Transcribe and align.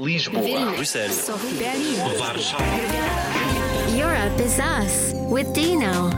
Lisboa, 0.00 0.74
Bruxelles, 0.76 1.28
Berlin. 1.58 1.94
Europe 3.94 4.40
is 4.40 4.58
us 4.58 5.12
with 5.28 5.52
Dino. 5.52 6.10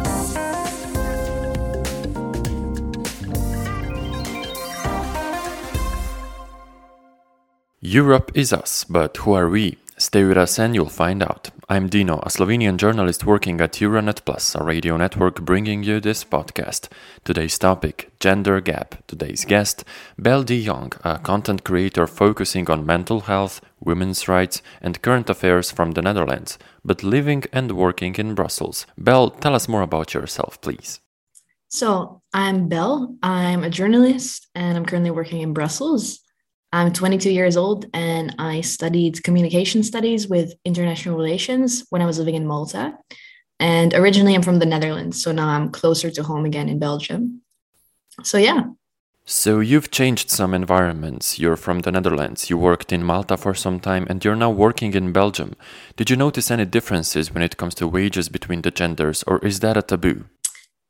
Europe 7.81 8.31
is 8.37 8.53
us, 8.53 8.85
but 8.85 9.17
who 9.17 9.33
are 9.33 9.49
we? 9.49 9.79
Stay 9.99 10.23
with 10.23 10.37
us 10.37 10.61
and 10.61 10.77
you'll 10.77 10.89
find 10.89 11.21
out. 11.21 11.51
I'm 11.73 11.89
Dino, 11.89 12.19
a 12.19 12.29
Slovenian 12.29 12.77
journalist 12.77 13.25
working 13.25 13.59
at 13.63 13.81
Euranet 13.81 14.27
Plus, 14.27 14.55
a 14.55 14.63
radio 14.63 14.99
network 14.99 15.41
bringing 15.41 15.83
you 15.83 16.01
this 16.01 16.23
podcast. 16.23 16.91
Today's 17.25 17.57
topic 17.59 18.13
gender 18.21 18.61
gap. 18.61 18.97
Today's 19.07 19.47
guest, 19.47 19.83
Belle 20.19 20.43
de 20.43 20.63
Jong, 20.63 20.93
a 21.03 21.19
content 21.19 21.65
creator 21.65 22.07
focusing 22.07 22.69
on 22.69 22.85
mental 22.85 23.21
health, 23.21 23.63
women's 23.81 24.29
rights, 24.29 24.61
and 24.83 25.01
current 25.01 25.31
affairs 25.31 25.71
from 25.71 25.93
the 25.93 26.03
Netherlands, 26.03 26.59
but 26.85 27.03
living 27.03 27.45
and 27.55 27.73
working 27.73 28.17
in 28.17 28.35
Brussels. 28.35 28.85
Belle, 28.99 29.31
tell 29.31 29.55
us 29.55 29.67
more 29.67 29.81
about 29.81 30.13
yourself, 30.13 30.61
please. 30.61 31.01
So, 31.69 32.21
I'm 32.35 32.69
Belle. 32.69 33.17
I'm 33.23 33.65
a 33.65 33.71
journalist 33.71 34.47
and 34.55 34.77
I'm 34.77 34.85
currently 34.85 35.11
working 35.11 35.41
in 35.41 35.55
Brussels. 35.55 36.21
I'm 36.73 36.93
22 36.93 37.31
years 37.31 37.57
old 37.57 37.87
and 37.93 38.35
I 38.39 38.63
studied 38.63 39.23
communication 39.23 39.83
studies 39.83 40.27
with 40.29 40.55
international 40.65 41.17
relations 41.17 41.85
when 41.91 42.01
I 42.01 42.07
was 42.07 42.19
living 42.19 42.35
in 42.35 42.47
Malta. 42.47 42.97
And 43.61 43.93
originally, 43.95 44.35
I'm 44.35 44.43
from 44.43 44.59
the 44.59 44.67
Netherlands. 44.67 45.23
So 45.23 45.33
now 45.33 45.49
I'm 45.49 45.71
closer 45.71 46.11
to 46.11 46.23
home 46.23 46.47
again 46.47 46.69
in 46.69 46.79
Belgium. 46.79 47.43
So, 48.23 48.39
yeah. 48.39 48.65
So, 49.25 49.61
you've 49.61 49.93
changed 49.93 50.31
some 50.31 50.53
environments. 50.53 51.39
You're 51.39 51.57
from 51.57 51.81
the 51.81 51.93
Netherlands, 51.93 52.51
you 52.51 52.59
worked 52.59 52.93
in 52.93 53.05
Malta 53.05 53.37
for 53.37 53.55
some 53.55 53.79
time, 53.79 54.05
and 54.11 54.25
you're 54.25 54.35
now 54.35 54.51
working 54.51 54.95
in 54.95 55.13
Belgium. 55.13 55.55
Did 55.97 56.11
you 56.11 56.17
notice 56.17 56.51
any 56.51 56.65
differences 56.65 57.33
when 57.33 57.45
it 57.45 57.57
comes 57.57 57.77
to 57.77 57.87
wages 57.87 58.29
between 58.29 58.63
the 58.63 58.73
genders, 58.73 59.23
or 59.29 59.39
is 59.39 59.61
that 59.61 59.77
a 59.77 59.83
taboo? 59.83 60.25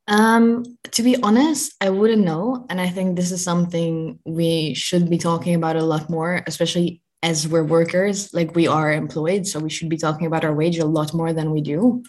Um, 0.09 0.65
to 0.93 1.03
be 1.03 1.17
honest, 1.23 1.75
I 1.81 1.91
wouldn't 1.91 2.25
know. 2.25 2.67
And 2.69 2.81
I 2.81 2.89
think 2.89 3.17
this 3.17 3.31
is 3.31 3.43
something 3.43 4.19
we 4.25 4.75
should 4.75 5.09
be 5.09 5.19
talking 5.19 5.55
about 5.55 5.77
a 5.77 5.85
lot 5.85 6.11
more, 6.11 6.43
especially 6.47 7.03
as 7.23 7.47
we're 7.47 7.63
workers, 7.65 8.35
like 8.35 8.55
we 8.55 8.67
are 8.67 8.93
employed. 8.93 9.47
So 9.47 9.61
we 9.61 9.71
should 9.71 9.89
be 9.89 9.97
talking 9.97 10.27
about 10.27 10.45
our 10.45 10.55
wage 10.55 10.79
a 10.79 10.85
lot 10.85 11.15
more 11.15 11.33
than 11.33 11.53
we 11.53 11.61
do. 11.61 12.03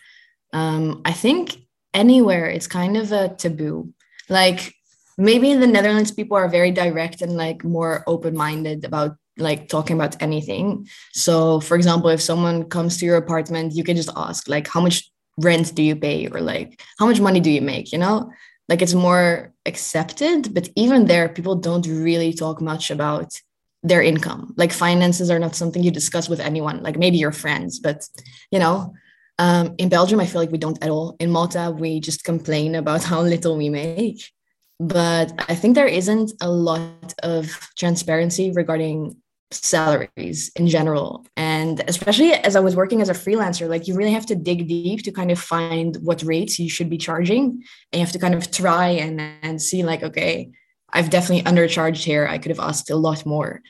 Um, 0.54 1.02
I 1.06 1.14
think 1.14 1.58
anywhere 1.94 2.50
it's 2.50 2.68
kind 2.68 2.98
of 2.98 3.12
a 3.12 3.30
taboo. 3.30 3.94
Like 4.28 4.74
maybe 5.18 5.52
in 5.52 5.60
the 5.60 5.68
Netherlands, 5.68 6.12
people 6.12 6.38
are 6.38 6.50
very 6.50 6.72
direct 6.72 7.22
and 7.22 7.38
like 7.38 7.64
more 7.64 8.04
open 8.08 8.36
minded 8.36 8.86
about 8.86 9.16
like 9.38 9.68
talking 9.68 9.96
about 9.96 10.22
anything. 10.22 10.88
So, 11.14 11.60
for 11.60 11.76
example, 11.76 12.10
if 12.10 12.22
someone 12.22 12.70
comes 12.70 12.98
to 12.98 13.06
your 13.06 13.18
apartment, 13.18 13.74
you 13.74 13.84
can 13.84 13.96
just 13.96 14.12
ask, 14.16 14.48
like, 14.48 14.68
how 14.68 14.82
much 14.82 15.10
rent 15.38 15.74
do 15.76 15.84
you 15.84 15.96
pay 15.96 16.28
or 16.28 16.42
like 16.42 16.82
how 17.00 17.06
much 17.06 17.20
money 17.20 17.40
do 17.40 17.50
you 17.50 17.62
make 17.62 17.92
you 17.92 17.98
know? 17.98 18.32
Like 18.70 18.82
it's 18.82 18.94
more 18.94 19.54
accepted 19.66 20.54
but 20.54 20.70
even 20.76 21.06
there 21.06 21.30
people 21.30 21.56
don't 21.56 21.86
really 21.88 22.34
talk 22.34 22.62
much 22.62 22.92
about 22.92 23.34
their 23.82 24.02
income. 24.02 24.54
Like 24.58 24.72
finances 24.72 25.30
are 25.30 25.40
not 25.40 25.56
something 25.56 25.84
you 25.84 25.92
discuss 25.92 26.30
with 26.30 26.40
anyone 26.40 26.82
like 26.84 26.98
maybe 26.98 27.18
your 27.18 27.32
friends 27.32 27.80
but 27.80 28.08
you 28.52 28.60
know 28.60 28.94
um, 29.40 29.74
in 29.80 29.90
belgium 29.90 30.20
i 30.20 30.28
feel 30.28 30.42
like 30.42 30.52
we 30.52 30.58
don't 30.58 30.84
at 30.84 30.90
all. 30.90 31.16
In 31.20 31.32
malta 31.32 31.76
we 31.78 32.00
just 32.00 32.24
complain 32.24 32.76
about 32.76 33.04
how 33.12 33.22
little 33.22 33.58
we 33.58 33.70
make. 33.70 34.32
But 34.80 35.34
i 35.50 35.56
think 35.56 35.76
there 35.76 35.88
isn't 35.88 36.32
a 36.42 36.50
lot 36.50 37.14
of 37.24 37.70
transparency 37.78 38.52
regarding 38.52 39.18
salaries 39.54 40.52
in 40.56 40.68
general. 40.68 41.26
And 41.38 41.84
especially 41.88 42.34
as 42.34 42.56
i 42.56 42.60
was 42.60 42.76
working 42.76 43.02
as 43.02 43.10
a 43.10 43.14
freelancer 43.14 43.68
like 43.70 43.88
you 43.88 43.96
really 43.96 44.14
have 44.14 44.26
to 44.28 44.36
dig 44.36 44.68
deep 44.68 45.04
to 45.04 45.12
kind 45.12 45.32
of 45.32 45.40
find 45.40 45.98
what 45.98 46.24
rates 46.24 46.60
you 46.60 46.70
should 46.70 46.90
be 46.90 46.98
charging. 46.98 47.44
And 47.92 48.00
you 48.00 48.00
have 48.00 48.12
to 48.12 48.20
kind 48.20 48.36
of 48.36 48.52
try 48.52 48.88
and 48.90 49.22
and 49.42 49.62
see 49.62 49.84
like 49.84 50.04
okay 50.04 50.52
i've 50.92 51.10
definitely 51.10 51.44
undercharged 51.50 52.04
here. 52.04 52.28
I 52.28 52.38
could 52.38 52.52
have 52.52 52.60
asked 52.60 52.90
a 52.90 52.96
lot 52.96 53.26
more. 53.26 53.62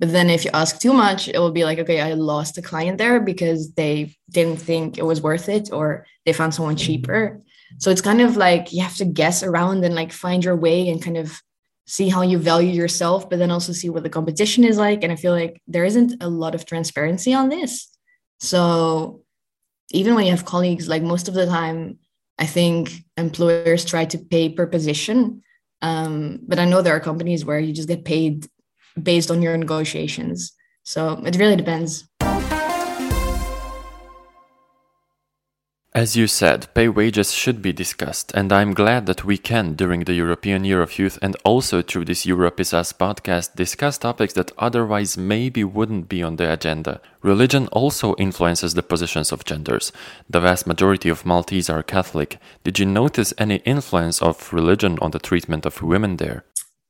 But 0.00 0.10
then 0.10 0.30
if 0.30 0.44
you 0.44 0.50
ask 0.52 0.80
too 0.80 0.92
much 0.92 1.28
it 1.28 1.38
will 1.38 1.52
be 1.52 1.64
like 1.64 1.78
okay 1.80 2.00
i 2.00 2.12
lost 2.12 2.58
a 2.58 2.62
client 2.62 2.98
there 2.98 3.20
because 3.20 3.72
they 3.72 4.14
didn't 4.30 4.58
think 4.58 4.98
it 4.98 5.06
was 5.06 5.20
worth 5.20 5.48
it 5.48 5.72
or 5.72 6.06
they 6.24 6.32
found 6.32 6.54
someone 6.54 6.76
mm-hmm. 6.76 6.86
cheaper. 6.86 7.40
So 7.78 7.90
it's 7.90 8.02
kind 8.02 8.20
of 8.20 8.36
like 8.36 8.72
you 8.72 8.82
have 8.82 8.96
to 8.96 9.04
guess 9.04 9.42
around 9.42 9.84
and 9.84 9.94
like 9.94 10.12
find 10.12 10.44
your 10.44 10.56
way 10.56 10.88
and 10.88 11.02
kind 11.02 11.16
of 11.16 11.40
see 11.86 12.08
how 12.08 12.22
you 12.22 12.38
value 12.38 12.72
yourself, 12.72 13.28
but 13.28 13.38
then 13.38 13.50
also 13.50 13.72
see 13.72 13.90
what 13.90 14.02
the 14.02 14.10
competition 14.10 14.64
is 14.64 14.78
like. 14.78 15.02
And 15.02 15.12
I 15.12 15.16
feel 15.16 15.32
like 15.32 15.60
there 15.66 15.84
isn't 15.84 16.22
a 16.22 16.28
lot 16.28 16.54
of 16.54 16.64
transparency 16.64 17.34
on 17.34 17.48
this. 17.48 17.88
So 18.40 19.22
even 19.90 20.14
when 20.14 20.24
you 20.24 20.30
have 20.30 20.44
colleagues, 20.44 20.88
like 20.88 21.02
most 21.02 21.28
of 21.28 21.34
the 21.34 21.46
time, 21.46 21.98
I 22.38 22.46
think 22.46 22.92
employers 23.16 23.84
try 23.84 24.04
to 24.06 24.18
pay 24.18 24.48
per 24.48 24.66
position. 24.66 25.42
Um, 25.80 26.40
but 26.46 26.58
I 26.58 26.64
know 26.64 26.82
there 26.82 26.96
are 26.96 27.00
companies 27.00 27.44
where 27.44 27.58
you 27.58 27.72
just 27.72 27.88
get 27.88 28.04
paid 28.04 28.46
based 29.00 29.30
on 29.30 29.42
your 29.42 29.56
negotiations. 29.56 30.52
So 30.84 31.22
it 31.24 31.36
really 31.36 31.56
depends. 31.56 32.08
As 35.94 36.16
you 36.16 36.26
said, 36.26 36.68
pay 36.72 36.88
wages 36.88 37.34
should 37.34 37.60
be 37.60 37.70
discussed, 37.70 38.32
and 38.34 38.50
I'm 38.50 38.72
glad 38.72 39.04
that 39.04 39.26
we 39.26 39.36
can, 39.36 39.74
during 39.74 40.04
the 40.04 40.14
European 40.14 40.64
Year 40.64 40.80
of 40.80 40.98
Youth 40.98 41.18
and 41.20 41.36
also 41.44 41.82
through 41.82 42.06
this 42.06 42.24
Europe 42.24 42.58
is 42.60 42.72
Us 42.72 42.94
podcast, 42.94 43.56
discuss 43.56 43.98
topics 43.98 44.32
that 44.32 44.52
otherwise 44.56 45.18
maybe 45.18 45.64
wouldn't 45.64 46.08
be 46.08 46.22
on 46.22 46.36
the 46.36 46.50
agenda. 46.50 47.02
Religion 47.20 47.68
also 47.72 48.14
influences 48.14 48.72
the 48.72 48.82
positions 48.82 49.32
of 49.32 49.44
genders. 49.44 49.92
The 50.30 50.40
vast 50.40 50.66
majority 50.66 51.10
of 51.10 51.26
Maltese 51.26 51.68
are 51.68 51.82
Catholic. 51.82 52.38
Did 52.64 52.78
you 52.78 52.86
notice 52.86 53.34
any 53.36 53.56
influence 53.66 54.22
of 54.22 54.50
religion 54.50 54.98
on 55.02 55.10
the 55.10 55.18
treatment 55.18 55.66
of 55.66 55.82
women 55.82 56.16
there? 56.16 56.46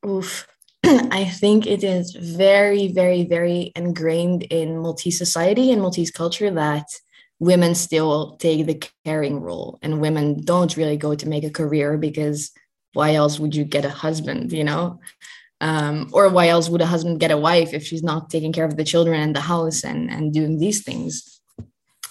Oof. 0.07 0.47
I 0.85 1.25
think 1.25 1.67
it 1.67 1.83
is 1.83 2.13
very, 2.13 2.87
very, 2.87 3.25
very 3.25 3.73
ingrained 3.75 4.43
in 4.43 4.77
Maltese 4.77 5.17
society 5.17 5.73
and 5.73 5.81
Maltese 5.81 6.11
culture 6.11 6.49
that 6.51 6.85
women 7.43 7.75
still 7.75 8.37
take 8.37 8.65
the 8.65 8.81
caring 9.05 9.39
role 9.41 9.77
and 9.81 9.99
women 9.99 10.41
don't 10.43 10.77
really 10.77 10.95
go 10.95 11.13
to 11.13 11.27
make 11.27 11.43
a 11.43 11.49
career 11.49 11.97
because 11.97 12.51
why 12.93 13.13
else 13.15 13.39
would 13.39 13.53
you 13.53 13.65
get 13.65 13.85
a 13.85 13.89
husband 13.89 14.51
you 14.51 14.63
know? 14.63 14.99
Um, 15.59 16.09
or 16.11 16.27
why 16.29 16.47
else 16.49 16.69
would 16.69 16.81
a 16.81 16.85
husband 16.85 17.19
get 17.19 17.31
a 17.31 17.37
wife 17.37 17.73
if 17.73 17.85
she's 17.85 18.03
not 18.03 18.29
taking 18.29 18.51
care 18.51 18.65
of 18.65 18.75
the 18.75 18.83
children 18.83 19.19
and 19.19 19.35
the 19.35 19.41
house 19.41 19.83
and 19.83 20.09
and 20.09 20.33
doing 20.33 20.57
these 20.57 20.83
things? 20.83 21.41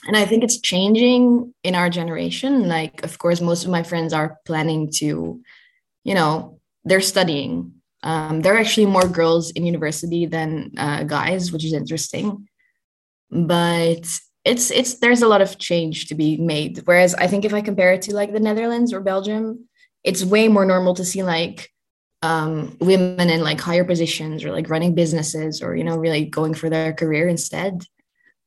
And 0.07 0.17
i 0.17 0.25
think 0.25 0.43
it's 0.43 0.61
changing 0.61 1.55
in 1.63 1.75
our 1.75 1.91
generation. 1.91 2.69
Like 2.69 3.03
of 3.03 3.19
course 3.19 3.41
most 3.41 3.65
of 3.65 3.71
my 3.71 3.83
friends 3.83 4.13
are 4.13 4.39
planning 4.45 4.91
to 5.01 5.07
you 6.05 6.15
know 6.15 6.61
they're 6.85 7.13
studying. 7.15 7.55
Um, 8.03 8.43
there 8.43 8.55
are 8.55 8.63
actually 8.65 8.87
more 8.87 9.09
girls 9.21 9.53
in 9.53 9.65
university 9.65 10.27
than 10.27 10.73
uh, 10.77 11.05
guys 11.05 11.53
which 11.53 11.65
is 11.65 11.73
interesting. 11.73 12.27
But 13.31 14.05
it's 14.45 14.71
it's 14.71 14.95
there's 14.95 15.23
a 15.23 15.29
lot 15.29 15.41
of 15.41 15.59
change 15.59 16.07
to 16.07 16.15
be 16.15 16.37
made. 16.37 16.83
Whereas 16.85 17.15
i 17.15 17.27
think 17.27 17.45
if 17.45 17.55
i 17.55 17.61
compare 17.61 17.93
it 17.93 18.03
to 18.03 18.15
like 18.15 18.33
the 18.33 18.41
netherlands 18.41 18.93
or 18.93 19.01
belgium 19.01 19.69
it's 20.05 20.25
way 20.25 20.49
more 20.49 20.65
normal 20.65 20.95
to 20.95 21.05
see 21.05 21.23
like 21.23 21.71
um, 22.23 22.77
women 22.81 23.31
in 23.31 23.43
like 23.43 23.61
higher 23.61 23.85
positions 23.85 24.45
or 24.45 24.53
like 24.53 24.71
running 24.71 24.95
businesses 24.95 25.61
or 25.63 25.75
you 25.75 25.85
know 25.85 25.97
really 25.97 26.25
going 26.25 26.55
for 26.55 26.71
their 26.71 26.93
career 26.93 27.29
instead. 27.29 27.85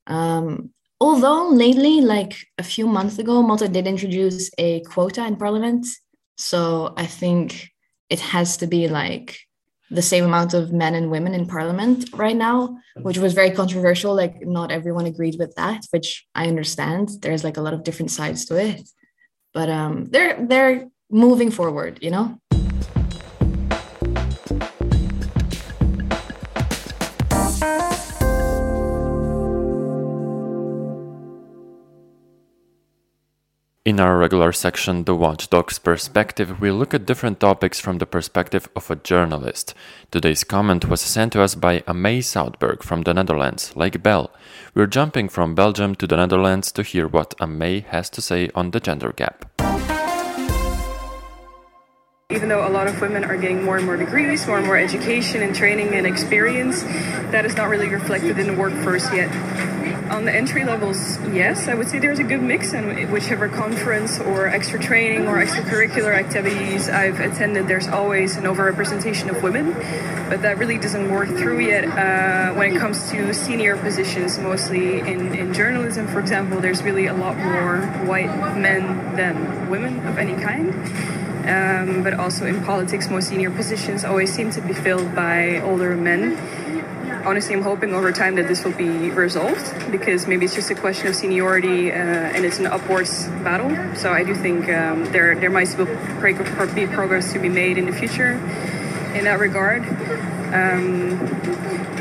Um, 0.07 0.71
although 1.01 1.49
lately 1.49 1.99
like 2.01 2.35
a 2.57 2.63
few 2.63 2.87
months 2.87 3.19
ago 3.19 3.41
malta 3.41 3.67
did 3.67 3.85
introduce 3.87 4.49
a 4.57 4.81
quota 4.81 5.25
in 5.25 5.35
parliament. 5.35 5.85
So 6.37 6.93
i 6.97 7.05
think 7.05 7.69
it 8.09 8.19
has 8.19 8.57
to 8.57 8.67
be 8.67 8.87
like 8.87 9.39
the 9.91 10.01
same 10.01 10.25
amount 10.25 10.53
of 10.53 10.71
men 10.71 10.95
and 10.95 11.11
women 11.11 11.33
in 11.33 11.45
parliament 11.45 12.09
right 12.13 12.35
now, 12.35 12.77
which 13.01 13.17
was 13.17 13.33
very 13.33 13.51
controversial. 13.51 14.15
Like 14.15 14.45
not 14.45 14.71
everyone 14.71 15.05
agreed 15.05 15.37
with 15.37 15.55
that, 15.55 15.85
which 15.91 16.25
I 16.33 16.47
understand. 16.47 17.09
There's 17.21 17.43
like 17.43 17.57
a 17.57 17.61
lot 17.61 17.73
of 17.73 17.83
different 17.83 18.11
sides 18.11 18.45
to 18.45 18.57
it. 18.57 18.81
But 19.53 19.69
um 19.69 20.05
they're 20.05 20.45
they're 20.45 20.87
moving 21.09 21.51
forward, 21.51 21.99
you 22.01 22.11
know? 22.11 22.39
In 33.85 33.99
our 33.99 34.17
regular 34.17 34.51
section, 34.51 35.03
The 35.03 35.15
Watchdog's 35.15 35.77
Perspective, 35.77 36.59
we 36.59 36.71
look 36.71 36.95
at 36.95 37.05
different 37.05 37.39
topics 37.39 37.79
from 37.79 37.99
the 37.99 38.07
perspective 38.07 38.67
of 38.75 38.89
a 38.89 38.95
journalist. 38.95 39.75
Today's 40.09 40.43
comment 40.43 40.89
was 40.89 41.01
sent 41.01 41.33
to 41.33 41.43
us 41.43 41.53
by 41.53 41.81
Amay 41.81 42.23
Soutberg 42.23 42.81
from 42.81 43.03
the 43.03 43.13
Netherlands, 43.13 43.75
like 43.75 44.01
Belle. 44.01 44.31
We're 44.73 44.87
jumping 44.87 45.29
from 45.29 45.53
Belgium 45.53 45.93
to 45.97 46.07
the 46.07 46.17
Netherlands 46.17 46.71
to 46.71 46.81
hear 46.81 47.07
what 47.07 47.37
Amay 47.37 47.85
has 47.85 48.09
to 48.09 48.23
say 48.23 48.49
on 48.55 48.71
the 48.71 48.79
gender 48.79 49.11
gap. 49.11 49.45
Even 52.31 52.49
though 52.49 52.67
a 52.67 52.73
lot 52.73 52.87
of 52.87 52.99
women 52.99 53.23
are 53.23 53.37
getting 53.37 53.63
more 53.63 53.77
and 53.77 53.85
more 53.85 53.97
degrees, 53.97 54.47
more 54.47 54.57
and 54.57 54.65
more 54.65 54.77
education 54.77 55.43
and 55.43 55.53
training 55.53 55.93
and 55.93 56.07
experience, 56.07 56.81
that 57.29 57.45
is 57.45 57.55
not 57.55 57.69
really 57.69 57.89
reflected 57.89 58.39
in 58.39 58.47
the 58.47 58.55
workforce 58.55 59.05
yet. 59.13 59.29
On 60.09 60.23
the 60.23 60.31
entry 60.31 60.63
levels, 60.63 61.19
yes, 61.33 61.67
I 61.67 61.73
would 61.73 61.89
say 61.89 61.97
there's 61.97 62.19
a 62.19 62.23
good 62.23 62.41
mix, 62.41 62.73
and 62.73 63.11
whichever 63.11 63.49
conference 63.49 64.19
or 64.19 64.45
extra 64.45 64.79
training 64.79 65.27
or 65.27 65.43
extracurricular 65.43 66.13
activities 66.13 66.89
I've 66.89 67.19
attended, 67.19 67.67
there's 67.67 67.87
always 67.87 68.37
an 68.37 68.43
overrepresentation 68.43 69.35
of 69.35 69.41
women, 69.41 69.73
but 70.29 70.43
that 70.43 70.59
really 70.59 70.77
doesn't 70.77 71.09
work 71.09 71.29
through 71.29 71.59
yet 71.59 71.85
uh, 71.85 72.53
when 72.53 72.75
it 72.75 72.79
comes 72.79 73.09
to 73.11 73.33
senior 73.33 73.77
positions, 73.77 74.37
mostly 74.37 74.99
in, 74.99 75.33
in 75.33 75.53
journalism, 75.55 76.07
for 76.07 76.19
example, 76.19 76.59
there's 76.61 76.83
really 76.83 77.07
a 77.07 77.13
lot 77.13 77.35
more 77.37 77.81
white 78.05 78.29
men 78.55 79.15
than 79.15 79.69
women 79.71 80.05
of 80.05 80.19
any 80.19 80.35
kind. 80.39 80.69
Um, 81.47 82.03
but 82.03 82.13
also 82.15 82.45
in 82.45 82.63
politics, 82.63 83.09
most 83.09 83.29
senior 83.29 83.51
positions 83.51 84.03
always 84.03 84.31
seem 84.31 84.51
to 84.51 84.61
be 84.61 84.73
filled 84.73 85.15
by 85.15 85.61
older 85.61 85.95
men 85.95 86.37
honestly, 87.25 87.55
I'm 87.55 87.61
hoping 87.61 87.93
over 87.93 88.11
time 88.11 88.35
that 88.35 88.47
this 88.47 88.63
will 88.63 88.73
be 88.73 89.09
resolved 89.11 89.91
because 89.91 90.27
maybe 90.27 90.45
it's 90.45 90.55
just 90.55 90.69
a 90.71 90.75
question 90.75 91.07
of 91.07 91.15
seniority 91.15 91.91
uh, 91.91 91.95
and 91.95 92.45
it's 92.45 92.59
an 92.59 92.67
upwards 92.67 93.27
battle. 93.43 93.69
So 93.95 94.11
I 94.11 94.23
do 94.23 94.35
think 94.35 94.69
um, 94.69 95.05
there 95.11 95.35
there 95.35 95.49
might 95.49 95.65
still 95.65 95.85
be 95.85 96.87
progress 96.87 97.33
to 97.33 97.39
be 97.39 97.49
made 97.49 97.77
in 97.77 97.85
the 97.85 97.93
future 97.93 98.33
in 99.15 99.25
that 99.25 99.39
regard. 99.39 99.83
Um, 100.53 101.17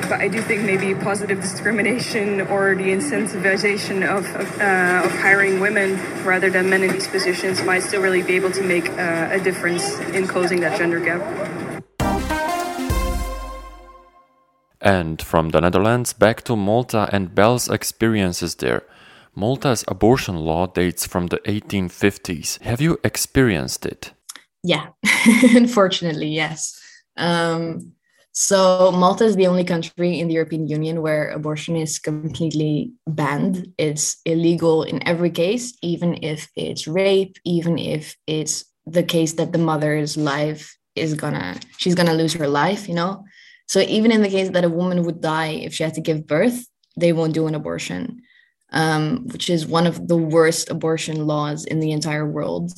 but 0.09 0.21
I 0.21 0.29
do 0.29 0.43
think 0.43 0.63
maybe 0.65 0.95
positive 0.95 1.41
discrimination 1.41 2.43
or 2.43 2.75
the 2.75 2.89
incentivization 2.89 4.07
of, 4.07 4.27
of, 4.37 4.61
uh, 4.61 5.03
of, 5.05 5.13
hiring 5.19 5.61
women 5.61 5.99
rather 6.25 6.51
than 6.51 6.69
men 6.69 6.83
in 6.83 6.93
these 6.93 7.09
positions 7.09 7.63
might 7.63 7.83
still 7.83 8.03
really 8.03 8.23
be 8.23 8.35
able 8.35 8.51
to 8.53 8.63
make 8.63 8.89
uh, 8.91 9.29
a 9.31 9.41
difference 9.41 9.99
in 10.11 10.27
closing 10.27 10.61
that 10.61 10.77
gender 10.79 11.01
gap. 11.01 11.23
And 14.85 15.23
from 15.23 15.49
the 15.49 15.63
Netherlands 15.63 16.13
back 16.13 16.43
to 16.43 16.57
Malta 16.57 17.09
and 17.11 17.35
Belle's 17.35 17.71
experiences 17.71 18.57
there. 18.57 18.83
Malta's 19.35 19.83
abortion 19.89 20.37
law 20.37 20.67
dates 20.67 21.07
from 21.07 21.29
the 21.29 21.39
1850s. 21.39 22.61
Have 22.61 22.83
you 22.83 22.99
experienced 23.03 23.87
it? 23.87 24.13
Yeah, 24.63 24.89
unfortunately, 25.55 26.29
yes. 26.29 26.79
Um, 27.17 27.93
so 28.33 28.93
Malta 28.93 29.25
is 29.25 29.37
the 29.37 29.47
only 29.47 29.65
country 29.65 30.21
in 30.21 30.29
the 30.29 30.35
European 30.35 30.69
Union 30.69 31.01
where 31.01 31.31
abortion 31.31 31.77
is 31.77 31.99
completely 31.99 32.93
banned. 33.07 33.73
It's 33.79 34.21
illegal 34.27 34.83
in 34.83 35.07
every 35.09 35.31
case, 35.31 35.73
even 35.83 36.23
if 36.23 36.51
it's 36.57 36.87
rape, 36.87 37.39
even 37.45 37.79
if 37.79 38.17
it's 38.27 38.65
the 38.87 39.03
case 39.03 39.35
that 39.35 39.53
the 39.53 39.59
mother's 39.59 40.17
life 40.17 40.77
is 40.95 41.15
gonna 41.15 41.59
she's 41.79 41.95
gonna 41.95 42.15
lose 42.15 42.35
her 42.35 42.49
life, 42.49 42.89
you 42.89 42.95
know. 42.95 43.25
So 43.67 43.81
even 43.81 44.13
in 44.13 44.23
the 44.23 44.29
case 44.29 44.51
that 44.51 44.65
a 44.65 44.69
woman 44.69 45.05
would 45.05 45.21
die 45.21 45.49
if 45.49 45.75
she 45.75 45.83
had 45.83 45.95
to 45.95 46.01
give 46.01 46.27
birth, 46.27 46.67
they 46.97 47.13
won't 47.13 47.35
do 47.35 47.47
an 47.47 47.55
abortion, 47.55 48.23
um, 48.73 49.27
which 49.29 49.51
is 49.51 49.67
one 49.67 49.87
of 49.87 50.09
the 50.09 50.17
worst 50.17 50.71
abortion 50.71 51.27
laws 51.27 51.65
in 51.65 51.81
the 51.81 51.93
entire 51.93 52.27
world. 52.27 52.73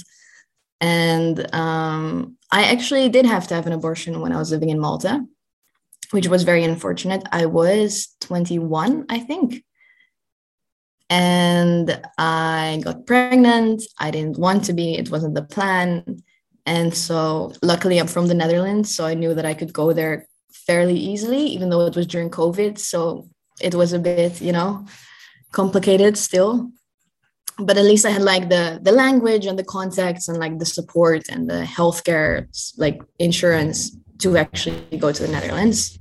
And 0.81 1.55
um, 1.55 2.37
I 2.51 2.65
actually 2.65 3.09
did 3.09 3.27
have 3.27 3.49
to 3.49 3.55
have 3.55 3.67
an 3.67 3.73
abortion 3.73 4.21
when 4.21 4.33
I 4.33 4.39
was 4.39 4.51
living 4.51 4.71
in 4.71 4.79
Malta, 4.79 5.25
which 6.11 6.29
was 6.29 6.45
very 6.45 6.65
unfortunate. 6.65 7.23
I 7.33 7.47
was 7.47 8.15
21, 8.21 9.07
I 9.09 9.19
think. 9.19 9.65
And 11.09 12.01
I 12.19 12.81
got 12.83 13.07
pregnant. 13.07 13.83
I 13.99 14.11
didn't 14.11 14.39
want 14.39 14.65
to 14.65 14.73
be, 14.73 14.97
it 14.97 15.11
wasn't 15.11 15.35
the 15.35 15.43
plan. 15.43 16.23
And 16.67 16.93
so, 16.93 17.53
luckily, 17.63 17.99
I'm 17.99 18.09
from 18.09 18.27
the 18.27 18.35
Netherlands. 18.35 18.95
So 18.95 19.07
I 19.07 19.15
knew 19.15 19.33
that 19.35 19.47
I 19.47 19.55
could 19.55 19.73
go 19.73 19.93
there 19.93 20.27
fairly 20.67 20.97
easily, 20.97 21.47
even 21.47 21.71
though 21.71 21.87
it 21.87 21.97
was 21.97 22.07
during 22.07 22.31
COVID. 22.31 22.79
So 22.79 23.29
it 23.61 23.75
was 23.75 23.93
a 23.93 23.99
bit, 23.99 24.41
you 24.41 24.53
know, 24.53 24.87
complicated 25.53 26.17
still. 26.17 26.71
But 27.59 27.79
at 27.79 27.85
least 27.85 28.05
I 28.05 28.11
had 28.11 28.23
like 28.23 28.51
the 28.51 28.79
the 28.83 28.93
language 28.93 29.47
and 29.47 29.59
the 29.59 29.65
contacts 29.65 30.29
and 30.29 30.39
like 30.39 30.59
the 30.59 30.67
support 30.67 31.23
and 31.31 31.49
the 31.49 31.63
healthcare 31.65 32.49
like 32.77 33.01
insurance 33.19 33.97
to 34.19 34.37
actually 34.37 34.99
go 34.99 35.11
to 35.13 35.23
the 35.23 35.33
Netherlands. 35.33 35.99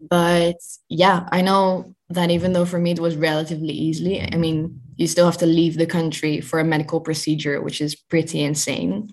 But 0.00 0.56
yeah, 0.88 1.28
I 1.30 1.42
know 1.42 1.94
that 2.10 2.30
even 2.30 2.52
though 2.52 2.64
for 2.64 2.78
me 2.78 2.92
it 2.92 3.00
was 3.00 3.16
relatively 3.16 3.74
easily, 3.74 4.22
I 4.22 4.36
mean, 4.36 4.80
you 4.96 5.06
still 5.06 5.26
have 5.26 5.38
to 5.38 5.46
leave 5.46 5.76
the 5.76 5.86
country 5.86 6.40
for 6.40 6.58
a 6.58 6.64
medical 6.64 7.00
procedure, 7.00 7.60
which 7.60 7.80
is 7.80 7.94
pretty 7.94 8.42
insane. 8.42 9.10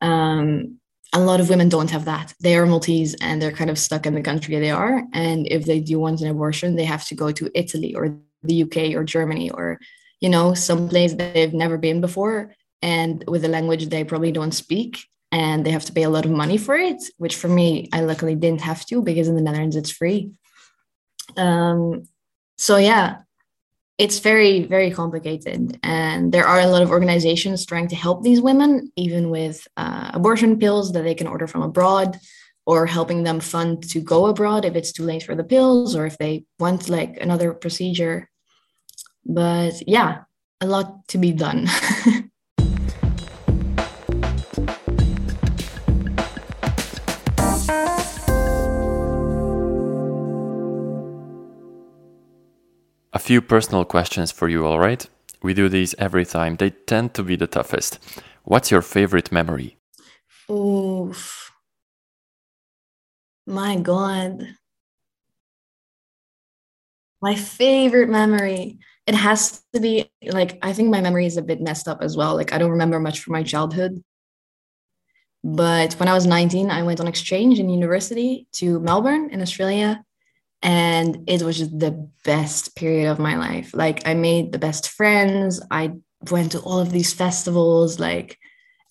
Um, 0.00 0.78
a 1.12 1.20
lot 1.20 1.40
of 1.40 1.50
women 1.50 1.68
don't 1.68 1.90
have 1.90 2.06
that. 2.06 2.34
They 2.40 2.56
are 2.56 2.66
Maltese 2.66 3.14
and 3.20 3.40
they're 3.40 3.52
kind 3.52 3.70
of 3.70 3.78
stuck 3.78 4.06
in 4.06 4.14
the 4.14 4.22
country 4.22 4.58
they 4.58 4.70
are. 4.70 5.02
And 5.12 5.46
if 5.46 5.66
they 5.66 5.80
do 5.80 5.98
want 6.00 6.22
an 6.22 6.28
abortion, 6.28 6.74
they 6.74 6.84
have 6.84 7.04
to 7.06 7.14
go 7.14 7.30
to 7.32 7.50
Italy 7.54 7.94
or 7.94 8.16
the 8.42 8.62
UK 8.62 8.94
or 8.96 9.04
Germany 9.04 9.50
or, 9.50 9.78
you 10.20 10.30
know, 10.30 10.54
some 10.54 10.88
place 10.88 11.12
they've 11.14 11.52
never 11.52 11.76
been 11.76 12.00
before. 12.00 12.54
And 12.80 13.22
with 13.28 13.44
a 13.44 13.48
language 13.48 13.86
they 13.86 14.04
probably 14.04 14.32
don't 14.32 14.52
speak. 14.52 15.06
And 15.30 15.64
they 15.64 15.70
have 15.70 15.84
to 15.86 15.92
pay 15.92 16.02
a 16.02 16.10
lot 16.10 16.24
of 16.24 16.30
money 16.30 16.58
for 16.58 16.76
it, 16.76 17.02
which 17.16 17.36
for 17.36 17.48
me, 17.48 17.88
I 17.92 18.00
luckily 18.00 18.34
didn't 18.34 18.60
have 18.62 18.84
to 18.86 19.02
because 19.02 19.28
in 19.28 19.34
the 19.34 19.40
Netherlands 19.40 19.76
it's 19.76 19.90
free. 19.90 20.32
Um, 21.36 22.06
so 22.58 22.76
yeah, 22.76 23.18
it's 23.98 24.18
very 24.18 24.64
very 24.64 24.90
complicated. 24.90 25.78
And 25.82 26.32
there 26.32 26.46
are 26.46 26.60
a 26.60 26.66
lot 26.66 26.82
of 26.82 26.90
organizations 26.90 27.66
trying 27.66 27.88
to 27.88 27.96
help 27.96 28.22
these 28.22 28.40
women 28.40 28.90
even 28.96 29.30
with 29.30 29.66
uh, 29.76 30.10
abortion 30.14 30.58
pills 30.58 30.92
that 30.92 31.02
they 31.02 31.14
can 31.14 31.26
order 31.26 31.46
from 31.46 31.62
abroad 31.62 32.18
or 32.64 32.86
helping 32.86 33.24
them 33.24 33.40
fund 33.40 33.88
to 33.90 34.00
go 34.00 34.26
abroad 34.26 34.64
if 34.64 34.76
it's 34.76 34.92
too 34.92 35.02
late 35.02 35.22
for 35.24 35.34
the 35.34 35.44
pills 35.44 35.96
or 35.96 36.06
if 36.06 36.16
they 36.18 36.44
want 36.58 36.88
like 36.88 37.18
another 37.20 37.52
procedure. 37.52 38.28
But 39.24 39.86
yeah 39.86 40.24
a 40.62 40.66
lot 40.66 41.06
to 41.08 41.18
be 41.18 41.32
done 41.32 41.66
few 53.22 53.40
personal 53.40 53.84
questions 53.84 54.32
for 54.32 54.48
you, 54.48 54.66
alright? 54.66 55.08
We 55.42 55.54
do 55.54 55.68
these 55.68 55.94
every 55.96 56.26
time. 56.26 56.56
They 56.56 56.70
tend 56.70 57.14
to 57.14 57.22
be 57.22 57.36
the 57.36 57.46
toughest. 57.46 58.00
What's 58.42 58.70
your 58.72 58.82
favorite 58.82 59.30
memory? 59.30 59.78
Oof. 60.50 61.52
My 63.46 63.76
God. 63.76 64.56
My 67.20 67.36
favorite 67.36 68.08
memory. 68.08 68.78
It 69.06 69.14
has 69.14 69.62
to 69.72 69.80
be 69.80 70.10
like, 70.24 70.58
I 70.62 70.72
think 70.72 70.90
my 70.90 71.00
memory 71.00 71.26
is 71.26 71.36
a 71.36 71.42
bit 71.42 71.60
messed 71.60 71.86
up 71.86 72.02
as 72.02 72.16
well. 72.16 72.34
Like, 72.34 72.52
I 72.52 72.58
don't 72.58 72.72
remember 72.72 72.98
much 72.98 73.20
from 73.20 73.32
my 73.32 73.44
childhood. 73.44 74.02
But 75.44 75.94
when 75.94 76.08
I 76.08 76.14
was 76.14 76.26
19, 76.26 76.70
I 76.70 76.82
went 76.82 77.00
on 77.00 77.08
exchange 77.08 77.60
in 77.60 77.68
university 77.68 78.48
to 78.54 78.80
Melbourne 78.80 79.30
in 79.30 79.42
Australia 79.42 80.04
and 80.62 81.24
it 81.26 81.42
was 81.42 81.58
just 81.58 81.76
the 81.76 82.08
best 82.24 82.76
period 82.76 83.10
of 83.10 83.18
my 83.18 83.36
life. 83.36 83.72
Like 83.74 84.06
i 84.06 84.14
made 84.14 84.52
the 84.52 84.58
best 84.58 84.88
friends. 84.88 85.60
I 85.70 85.92
went 86.30 86.52
to 86.52 86.60
all 86.60 86.78
of 86.78 86.92
these 86.92 87.12
festivals 87.12 87.98
like 87.98 88.38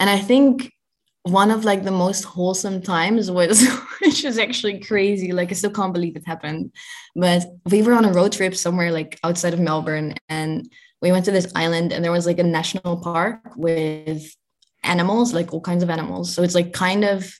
and 0.01 0.09
i 0.09 0.19
think 0.19 0.73
one 1.23 1.49
of 1.49 1.63
like 1.63 1.83
the 1.83 1.91
most 1.91 2.23
wholesome 2.23 2.81
times 2.81 3.31
was 3.31 3.65
which 4.01 4.25
is 4.25 4.37
actually 4.37 4.79
crazy. 4.79 5.31
Like 5.31 5.51
i 5.51 5.53
still 5.55 5.71
can't 5.71 5.93
believe 5.93 6.15
it 6.15 6.27
happened. 6.27 6.71
But 7.15 7.45
we 7.69 7.81
were 7.81 7.93
on 7.93 8.05
a 8.05 8.13
road 8.13 8.33
trip 8.33 8.55
somewhere 8.55 8.91
like 8.91 9.19
outside 9.23 9.53
of 9.53 9.59
melbourne 9.59 10.15
and 10.29 10.69
we 11.01 11.11
went 11.11 11.25
to 11.25 11.31
this 11.31 11.51
island 11.55 11.93
and 11.93 12.03
there 12.03 12.11
was 12.11 12.27
like 12.27 12.39
a 12.39 12.43
national 12.43 12.97
park 12.97 13.39
with 13.55 14.35
animals 14.83 15.33
like 15.33 15.53
all 15.53 15.61
kinds 15.61 15.83
of 15.83 15.89
animals. 15.89 16.33
So 16.33 16.43
it's 16.43 16.55
like 16.55 16.73
kind 16.73 17.05
of 17.05 17.31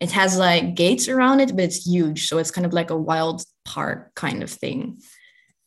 it 0.00 0.10
has 0.12 0.38
like 0.38 0.74
gates 0.74 1.08
around 1.08 1.40
it, 1.40 1.50
but 1.54 1.64
it's 1.64 1.86
huge. 1.86 2.28
So 2.28 2.38
it's 2.38 2.50
kind 2.50 2.66
of 2.66 2.72
like 2.72 2.90
a 2.90 2.96
wild 2.96 3.44
park 3.64 4.14
kind 4.14 4.42
of 4.42 4.50
thing. 4.50 4.98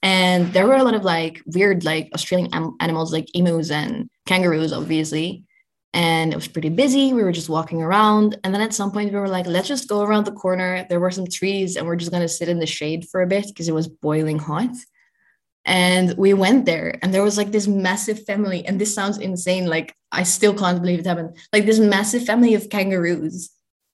And 0.03 0.53
there 0.53 0.67
were 0.67 0.75
a 0.75 0.83
lot 0.83 0.93
of 0.93 1.03
like 1.03 1.41
weird, 1.45 1.83
like 1.83 2.09
Australian 2.13 2.53
am- 2.53 2.75
animals, 2.79 3.11
like 3.11 3.27
emus 3.33 3.71
and 3.71 4.09
kangaroos, 4.25 4.73
obviously. 4.73 5.43
And 5.93 6.31
it 6.31 6.35
was 6.35 6.47
pretty 6.47 6.69
busy. 6.69 7.13
We 7.13 7.23
were 7.23 7.31
just 7.31 7.49
walking 7.49 7.81
around. 7.81 8.37
And 8.43 8.53
then 8.53 8.61
at 8.61 8.73
some 8.73 8.91
point, 8.91 9.11
we 9.11 9.19
were 9.19 9.29
like, 9.29 9.47
let's 9.47 9.67
just 9.67 9.87
go 9.87 10.01
around 10.01 10.25
the 10.25 10.31
corner. 10.31 10.85
There 10.89 10.99
were 10.99 11.09
some 11.09 11.25
trees, 11.25 11.75
and 11.75 11.87
we're 11.87 11.95
just 11.95 12.11
going 12.11 12.21
to 12.21 12.27
sit 12.27 12.49
in 12.49 12.59
the 12.59 12.67
shade 12.67 13.07
for 13.09 13.21
a 13.21 13.27
bit 13.27 13.47
because 13.47 13.67
it 13.67 13.73
was 13.73 13.87
boiling 13.87 14.37
hot. 14.37 14.75
And 15.65 16.15
we 16.15 16.33
went 16.33 16.65
there, 16.65 16.99
and 17.01 17.13
there 17.13 17.23
was 17.23 17.37
like 17.37 17.51
this 17.51 17.67
massive 17.67 18.25
family. 18.25 18.65
And 18.65 18.79
this 18.79 18.93
sounds 18.93 19.17
insane. 19.17 19.65
Like, 19.65 19.95
I 20.11 20.23
still 20.23 20.53
can't 20.53 20.81
believe 20.81 20.99
it 20.99 21.07
happened. 21.07 21.35
Like, 21.51 21.65
this 21.65 21.79
massive 21.79 22.25
family 22.25 22.53
of 22.53 22.69
kangaroos 22.69 23.49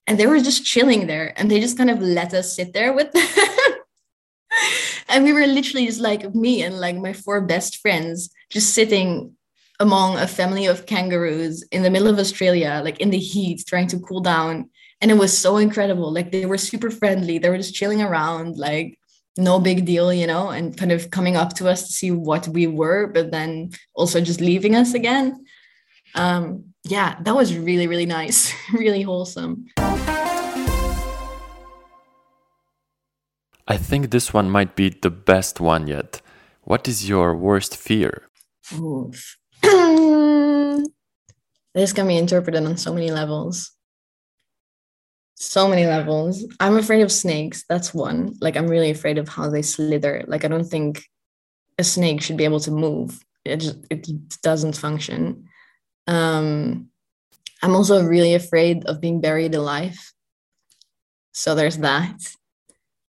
and 0.08 0.20
they 0.20 0.28
were 0.28 0.40
just 0.40 0.66
chilling 0.66 1.08
there 1.08 1.34
and 1.38 1.50
they 1.50 1.60
just 1.60 1.78
kind 1.78 1.90
of 1.90 2.02
let 2.02 2.34
us 2.34 2.56
sit 2.56 2.74
there 2.74 2.94
with 2.94 3.12
them 3.12 3.28
and 5.10 5.24
we 5.24 5.34
were 5.34 5.48
literally 5.48 5.86
just 5.86 6.00
like 6.00 6.34
me 6.36 6.64
and 6.64 6.80
like 6.80 6.98
my 6.98 7.14
four 7.14 7.42
best 7.42 7.78
friends 7.78 8.30
just 8.50 8.74
sitting 8.74 9.36
among 9.80 10.18
a 10.18 10.28
family 10.28 10.66
of 10.66 10.86
kangaroos 10.86 11.64
in 11.72 11.84
the 11.84 11.90
middle 11.90 12.08
of 12.08 12.20
Australia, 12.20 12.82
like 12.84 13.00
in 13.00 13.10
the 13.10 13.18
heat, 13.18 13.64
trying 13.68 13.88
to 13.88 14.00
cool 14.00 14.22
down. 14.22 14.70
And 15.02 15.12
it 15.12 15.18
was 15.18 15.38
so 15.38 15.58
incredible. 15.58 16.12
Like 16.12 16.32
they 16.32 16.46
were 16.46 16.58
super 16.58 16.90
friendly. 16.90 17.38
They 17.38 17.50
were 17.50 17.58
just 17.58 17.74
chilling 17.76 18.02
around, 18.02 18.58
like 18.58 18.98
no 19.36 19.60
big 19.60 19.86
deal, 19.86 20.14
you 20.14 20.28
know, 20.28 20.50
and 20.50 20.78
kind 20.78 20.92
of 20.92 21.10
coming 21.10 21.36
up 21.36 21.54
to 21.56 21.68
us 21.68 21.88
to 21.88 21.94
see 21.94 22.12
what 22.12 22.48
we 22.48 22.68
were, 22.68 23.08
but 23.08 23.32
then 23.32 23.72
also 23.94 24.22
just 24.22 24.40
leaving 24.40 24.76
us 24.76 24.94
again. 24.94 25.44
Um, 26.16 26.73
yeah, 26.86 27.18
that 27.22 27.36
was 27.36 27.58
really, 27.58 27.88
really 27.88 28.06
nice, 28.06 28.54
really 28.74 29.02
wholesome. 29.02 29.66
I 33.66 33.78
think 33.78 34.12
this 34.12 34.34
one 34.34 34.50
might 34.50 34.76
be 34.76 34.90
the 34.90 35.10
best 35.10 35.62
one 35.62 35.88
yet. 35.88 36.22
What 36.64 36.86
is 36.88 37.08
your 37.08 37.36
worst 37.36 37.78
fear? 37.78 38.24
Oof. 38.74 39.38
this 39.62 40.84
can 41.94 42.08
be 42.08 42.18
interpreted 42.18 42.66
on 42.66 42.78
so 42.78 42.94
many 42.94 43.12
levels. 43.12 43.72
So 45.36 45.68
many 45.68 45.86
levels. 45.86 46.46
I'm 46.60 46.78
afraid 46.78 47.02
of 47.02 47.12
snakes. 47.12 47.64
That's 47.68 47.94
one. 47.94 48.36
Like, 48.42 48.58
I'm 48.58 48.68
really 48.68 48.92
afraid 48.92 49.18
of 49.18 49.30
how 49.30 49.50
they 49.50 49.62
slither. 49.62 50.24
Like, 50.28 50.46
I 50.46 50.50
don't 50.50 50.66
think 50.66 51.06
a 51.78 51.84
snake 51.84 52.22
should 52.22 52.38
be 52.38 52.46
able 52.46 52.60
to 52.62 52.72
move. 52.72 53.20
It 53.46 53.58
just 53.58 53.78
it 53.90 54.08
doesn't 54.42 54.78
function. 54.78 55.50
Um, 56.08 56.90
I'm 57.62 57.76
also 57.76 58.04
really 58.04 58.34
afraid 58.34 58.86
of 58.86 59.00
being 59.00 59.22
buried 59.22 59.56
alive. 59.56 59.98
So 61.32 61.56
there's 61.56 61.78
that. 61.78 62.20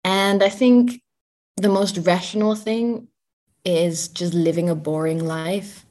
And 0.04 0.42
I 0.42 0.50
think 0.50 1.02
the 1.56 1.68
most 1.68 1.98
rational 1.98 2.54
thing 2.54 3.08
is 3.64 4.08
just 4.08 4.34
living 4.34 4.68
a 4.68 4.74
boring 4.74 5.24
life. 5.24 5.86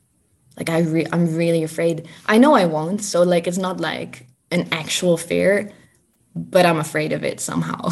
Like 0.58 0.70
I 0.70 0.80
re- 0.82 1.08
I'm 1.12 1.36
really 1.36 1.64
afraid. 1.64 2.08
I 2.28 2.38
know 2.38 2.54
I 2.54 2.66
won't, 2.66 3.04
so 3.04 3.24
like 3.24 3.48
it's 3.48 3.58
not 3.58 3.80
like 3.80 4.28
an 4.52 4.68
actual 4.72 5.18
fear, 5.18 5.72
but 6.36 6.66
I'm 6.66 6.78
afraid 6.78 7.12
of 7.12 7.24
it 7.24 7.40
somehow. 7.40 7.90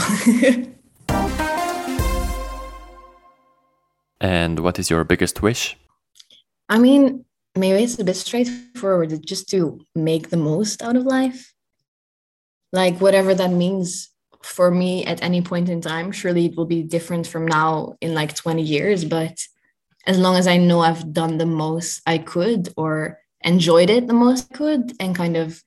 and 4.22 4.60
what 4.60 4.78
is 4.78 4.92
your 4.92 5.04
biggest 5.04 5.42
wish? 5.42 5.76
I 6.70 6.78
mean, 6.78 7.26
maybe 7.56 7.84
it's 7.84 8.00
a 8.00 8.04
bit 8.04 8.16
straightforward, 8.16 9.26
just 9.26 9.50
to 9.50 9.86
make 9.96 10.30
the 10.30 10.38
most 10.38 10.82
out 10.82 10.96
of 10.96 11.04
life. 11.04 11.54
Like 12.72 13.00
whatever 13.00 13.34
that 13.36 13.52
means 13.52 14.10
for 14.44 14.72
me 14.72 15.06
at 15.06 15.22
any 15.22 15.42
point 15.42 15.70
in 15.70 15.82
time. 15.82 16.12
Surely 16.12 16.46
it 16.46 16.58
will 16.58 16.66
be 16.66 16.84
different 16.84 17.28
from 17.28 17.46
now 17.46 17.96
in 18.02 18.14
like 18.14 18.34
20 18.34 18.62
years, 18.62 19.06
but 19.06 19.38
as 20.06 20.18
long 20.18 20.36
as 20.36 20.48
I 20.48 20.58
know 20.58 20.80
I've 20.80 21.14
done 21.14 21.38
the 21.38 21.46
most 21.46 22.02
I 22.06 22.18
could 22.18 22.70
or 22.76 23.20
enjoyed 23.44 23.90
it 23.90 24.08
the 24.08 24.14
most 24.14 24.52
I 24.52 24.58
could 24.58 24.94
and 25.00 25.16
kind 25.16 25.38
of 25.38 25.64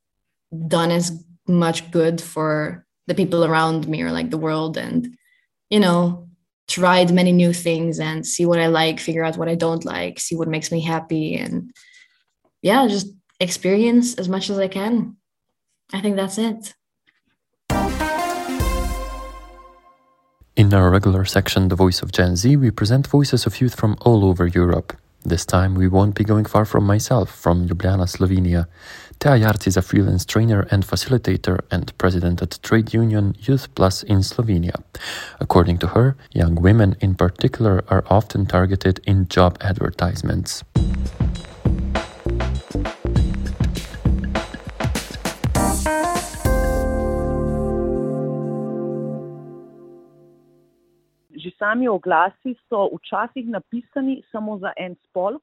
done 0.68 0.90
as 0.90 1.24
much 1.46 1.90
good 1.90 2.20
for 2.20 2.86
the 3.06 3.14
people 3.14 3.44
around 3.44 3.86
me 3.86 4.02
or 4.02 4.12
like 4.12 4.30
the 4.30 4.38
world 4.38 4.76
and 4.76 5.16
you 5.70 5.80
know 5.80 6.23
tried 6.68 7.12
many 7.12 7.32
new 7.32 7.52
things 7.52 8.00
and 8.00 8.26
see 8.26 8.46
what 8.46 8.58
I 8.58 8.66
like, 8.66 9.00
figure 9.00 9.24
out 9.24 9.36
what 9.36 9.48
I 9.48 9.54
don't 9.54 9.84
like, 9.84 10.18
see 10.18 10.36
what 10.36 10.48
makes 10.48 10.72
me 10.72 10.80
happy 10.80 11.36
and 11.36 11.70
yeah, 12.62 12.86
just 12.88 13.08
experience 13.40 14.14
as 14.14 14.28
much 14.28 14.48
as 14.48 14.58
I 14.58 14.68
can. 14.68 15.16
I 15.92 16.00
think 16.00 16.16
that's 16.16 16.38
it. 16.38 16.74
In 20.56 20.72
our 20.72 20.88
regular 20.88 21.24
section, 21.24 21.68
The 21.68 21.74
Voice 21.74 22.00
of 22.00 22.12
Gen 22.12 22.36
Z, 22.36 22.56
we 22.56 22.70
present 22.70 23.06
voices 23.06 23.44
of 23.44 23.60
youth 23.60 23.74
from 23.74 23.96
all 24.00 24.24
over 24.24 24.46
Europe. 24.46 24.96
This 25.26 25.46
time, 25.46 25.74
we 25.74 25.88
won't 25.88 26.14
be 26.14 26.22
going 26.22 26.44
far 26.44 26.66
from 26.66 26.84
myself, 26.84 27.30
from 27.30 27.66
Ljubljana, 27.66 28.06
Slovenia. 28.06 28.66
Tea 29.18 29.40
Jarc 29.40 29.66
is 29.66 29.78
a 29.78 29.80
freelance 29.80 30.26
trainer 30.26 30.66
and 30.70 30.86
facilitator 30.86 31.60
and 31.70 31.96
president 31.96 32.42
at 32.42 32.58
trade 32.62 32.92
union 32.92 33.34
Youth 33.40 33.74
Plus 33.74 34.02
in 34.02 34.18
Slovenia. 34.18 34.82
According 35.40 35.78
to 35.78 35.86
her, 35.86 36.18
young 36.32 36.56
women 36.56 36.94
in 37.00 37.14
particular 37.14 37.82
are 37.88 38.04
often 38.10 38.44
targeted 38.44 39.00
in 39.06 39.26
job 39.28 39.56
advertisements. 39.62 40.62
Že 51.44 51.52
sami 51.60 51.84
oglasi 51.84 52.56
so 52.72 52.88
včasih 52.96 53.44
napisani 53.52 54.24
samo 54.32 54.56
za 54.56 54.72
en 54.80 54.96
spol. 55.04 55.36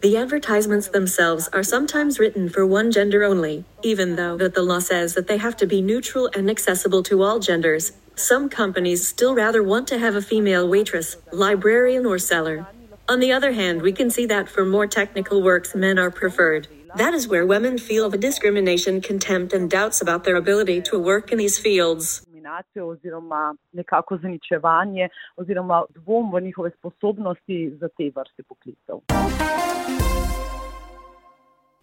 The 0.00 0.16
advertisements 0.16 0.88
themselves 0.88 1.46
are 1.52 1.62
sometimes 1.62 2.18
written 2.18 2.48
for 2.48 2.66
one 2.66 2.90
gender 2.90 3.22
only, 3.22 3.62
even 3.82 4.16
though 4.16 4.36
that 4.36 4.54
the 4.54 4.66
law 4.66 4.80
says 4.80 5.14
that 5.14 5.28
they 5.28 5.38
have 5.38 5.56
to 5.62 5.66
be 5.66 5.80
neutral 5.80 6.28
and 6.34 6.50
accessible 6.50 7.02
to 7.04 7.22
all 7.22 7.38
genders. 7.38 7.92
Some 8.16 8.48
companies 8.48 9.06
still 9.06 9.34
rather 9.34 9.62
want 9.62 9.86
to 9.88 9.98
have 9.98 10.16
a 10.16 10.22
female 10.22 10.66
waitress, 10.66 11.16
librarian, 11.32 12.04
or 12.04 12.18
seller. 12.18 12.66
On 13.08 13.20
the 13.20 13.32
other 13.32 13.52
hand, 13.52 13.82
we 13.82 13.92
can 13.92 14.10
see 14.10 14.26
that 14.26 14.48
for 14.48 14.64
more 14.64 14.86
technical 14.86 15.42
works, 15.42 15.74
men 15.74 15.98
are 15.98 16.10
preferred. 16.10 16.68
That 16.96 17.14
is 17.14 17.28
where 17.28 17.46
women 17.46 17.78
feel 17.78 18.10
the 18.10 18.18
discrimination, 18.18 19.00
contempt, 19.00 19.52
and 19.52 19.70
doubts 19.70 20.02
about 20.02 20.24
their 20.24 20.36
ability 20.36 20.82
to 20.90 20.98
work 20.98 21.30
in 21.30 21.38
these 21.38 21.58
fields. 21.58 22.26
Diskriminacijo 22.40 22.86
oziroma 22.86 23.54
nekako 23.72 24.18
zaničevanje 24.22 25.08
oziroma 25.36 25.84
dvom 25.94 26.32
v 26.34 26.40
njihove 26.40 26.70
sposobnosti 26.78 27.70
za 27.80 27.88
te 27.88 28.10
vrste 28.16 28.42
poklicev. 28.42 28.96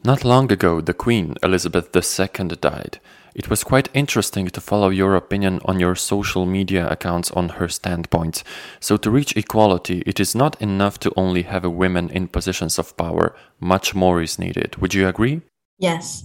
Not 0.04 0.24
long 0.24 0.52
ago, 0.52 0.82
the 0.82 0.94
Queen, 0.94 1.36
Elizabeth 1.42 1.96
II, 1.96 2.48
died. 2.48 3.00
It 3.36 3.50
was 3.50 3.64
quite 3.64 3.90
interesting 3.94 4.50
to 4.50 4.62
follow 4.62 4.90
your 4.90 5.16
opinion 5.16 5.60
on 5.66 5.80
your 5.80 5.96
social 5.96 6.46
media 6.46 6.88
accounts 6.90 7.32
on 7.32 7.50
her 7.50 7.68
standpoints. 7.68 8.44
So, 8.80 8.98
to 8.98 9.12
reach 9.12 9.36
equality, 9.36 10.04
it 10.06 10.20
is 10.20 10.36
not 10.36 10.62
enough 10.62 10.98
to 11.00 11.12
only 11.16 11.44
have 11.44 11.66
women 11.66 12.10
in 12.10 12.28
positions 12.28 12.80
of 12.80 12.96
power, 12.96 13.36
much 13.60 13.96
more 13.96 14.24
is 14.24 14.40
needed. 14.40 14.76
Would 14.82 14.94
you 14.94 15.08
agree? 15.08 15.42
Yes, 15.80 16.24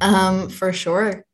um, 0.00 0.48
for 0.48 0.72
sure. 0.72 1.24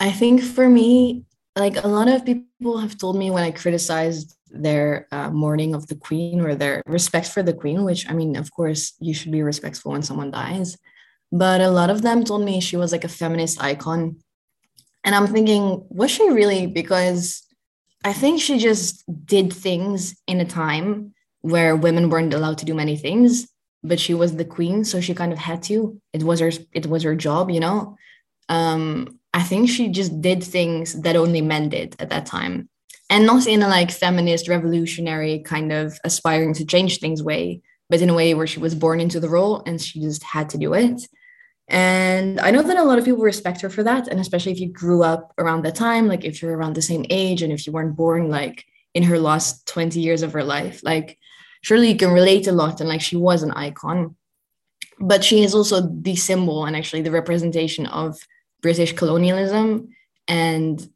I 0.00 0.12
think 0.12 0.42
for 0.42 0.68
me, 0.68 1.24
like 1.56 1.82
a 1.82 1.88
lot 1.88 2.08
of 2.08 2.24
people 2.24 2.78
have 2.78 2.96
told 2.96 3.16
me 3.16 3.30
when 3.30 3.42
I 3.42 3.50
criticized 3.50 4.36
their 4.50 5.06
uh, 5.12 5.30
mourning 5.30 5.74
of 5.74 5.86
the 5.86 5.94
queen 5.94 6.40
or 6.40 6.54
their 6.54 6.82
respect 6.86 7.28
for 7.28 7.42
the 7.42 7.52
queen, 7.52 7.84
which 7.84 8.08
I 8.08 8.12
mean, 8.12 8.36
of 8.36 8.50
course, 8.52 8.94
you 9.00 9.14
should 9.14 9.32
be 9.32 9.42
respectful 9.42 9.92
when 9.92 10.02
someone 10.02 10.30
dies. 10.30 10.76
But 11.32 11.60
a 11.60 11.70
lot 11.70 11.90
of 11.90 12.02
them 12.02 12.24
told 12.24 12.44
me 12.44 12.60
she 12.60 12.76
was 12.76 12.92
like 12.92 13.04
a 13.04 13.08
feminist 13.08 13.62
icon. 13.62 14.16
And 15.04 15.14
I'm 15.14 15.26
thinking, 15.26 15.86
was 15.88 16.10
she 16.10 16.28
really? 16.28 16.66
Because 16.66 17.42
I 18.04 18.12
think 18.12 18.40
she 18.40 18.58
just 18.58 19.04
did 19.26 19.52
things 19.52 20.16
in 20.26 20.40
a 20.40 20.44
time 20.44 21.14
where 21.42 21.76
women 21.76 22.10
weren't 22.10 22.34
allowed 22.34 22.58
to 22.58 22.64
do 22.64 22.74
many 22.74 22.96
things, 22.96 23.48
but 23.82 24.00
she 24.00 24.14
was 24.14 24.36
the 24.36 24.44
queen, 24.44 24.84
so 24.84 25.00
she 25.00 25.14
kind 25.14 25.32
of 25.32 25.38
had 25.38 25.62
to. 25.64 26.00
It 26.12 26.22
was 26.22 26.40
her 26.40 26.50
it 26.72 26.86
was 26.86 27.02
her 27.02 27.14
job, 27.14 27.50
you 27.50 27.60
know. 27.60 27.96
Um, 28.48 29.19
I 29.32 29.42
think 29.42 29.68
she 29.68 29.88
just 29.88 30.20
did 30.20 30.42
things 30.42 31.00
that 31.02 31.16
only 31.16 31.40
men 31.40 31.68
did 31.68 31.96
at 31.98 32.10
that 32.10 32.26
time. 32.26 32.68
And 33.08 33.26
not 33.26 33.46
in 33.46 33.62
a 33.62 33.68
like 33.68 33.90
feminist, 33.90 34.48
revolutionary 34.48 35.40
kind 35.40 35.72
of 35.72 35.98
aspiring 36.04 36.54
to 36.54 36.64
change 36.64 36.98
things 36.98 37.22
way, 37.22 37.62
but 37.88 38.00
in 38.00 38.10
a 38.10 38.14
way 38.14 38.34
where 38.34 38.46
she 38.46 38.60
was 38.60 38.74
born 38.74 39.00
into 39.00 39.20
the 39.20 39.28
role 39.28 39.62
and 39.66 39.80
she 39.80 40.00
just 40.00 40.22
had 40.22 40.48
to 40.50 40.58
do 40.58 40.74
it. 40.74 41.02
And 41.70 42.40
I 42.40 42.50
know 42.50 42.62
that 42.62 42.76
a 42.76 42.82
lot 42.82 42.98
of 42.98 43.04
people 43.04 43.22
respect 43.22 43.60
her 43.60 43.70
for 43.70 43.84
that. 43.84 44.08
And 44.08 44.18
especially 44.18 44.52
if 44.52 44.60
you 44.60 44.72
grew 44.72 45.04
up 45.04 45.32
around 45.38 45.64
that 45.64 45.76
time, 45.76 46.08
like 46.08 46.24
if 46.24 46.42
you're 46.42 46.56
around 46.56 46.74
the 46.74 46.82
same 46.82 47.04
age 47.10 47.42
and 47.42 47.52
if 47.52 47.66
you 47.66 47.72
weren't 47.72 47.96
born 47.96 48.28
like 48.28 48.64
in 48.94 49.04
her 49.04 49.20
last 49.20 49.66
20 49.66 50.00
years 50.00 50.22
of 50.22 50.32
her 50.32 50.42
life, 50.42 50.80
like 50.82 51.16
surely 51.62 51.88
you 51.88 51.96
can 51.96 52.10
relate 52.10 52.48
a 52.48 52.52
lot. 52.52 52.80
And 52.80 52.88
like 52.88 53.00
she 53.00 53.16
was 53.16 53.44
an 53.44 53.52
icon. 53.52 54.16
But 54.98 55.22
she 55.22 55.44
is 55.44 55.54
also 55.54 55.80
the 55.80 56.16
symbol 56.16 56.64
and 56.64 56.76
actually 56.76 57.02
the 57.02 57.12
representation 57.12 57.86
of 57.86 58.18
British 58.62 58.92
colonialism 58.92 59.88
and 60.28 60.88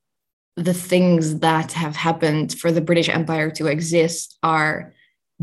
the 0.56 0.74
things 0.74 1.40
that 1.40 1.72
have 1.72 1.96
happened 1.96 2.54
for 2.58 2.70
the 2.70 2.80
British 2.80 3.08
Empire 3.08 3.50
to 3.50 3.66
exist 3.66 4.38
are 4.42 4.92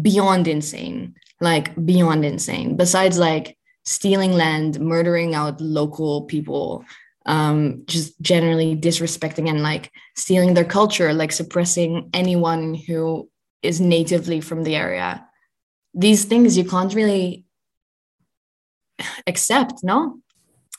beyond 0.02 0.48
insane, 0.48 1.16
like 1.42 1.74
beyond 1.86 2.24
insane. 2.24 2.78
Besides, 2.78 3.18
like 3.18 3.58
stealing 3.84 4.34
land, 4.34 4.80
murdering 4.80 5.36
out 5.36 5.60
local 5.60 6.24
people, 6.24 6.86
um, 7.26 7.84
just 7.86 8.20
generally 8.22 8.76
disrespecting 8.76 9.50
and 9.50 9.62
like 9.62 9.92
stealing 10.16 10.54
their 10.54 10.66
culture, 10.66 11.14
like 11.14 11.32
suppressing 11.32 12.10
anyone 12.14 12.74
who 12.74 13.30
is 13.62 13.82
natively 13.82 14.42
from 14.42 14.64
the 14.64 14.76
area. 14.76 15.26
These 15.94 16.26
things 16.26 16.58
you 16.58 16.64
can't 16.64 16.94
really 16.94 17.46
accept, 19.28 19.84
no? 19.84 20.20